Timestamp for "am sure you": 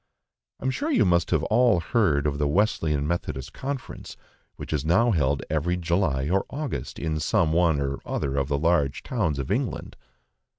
0.65-1.05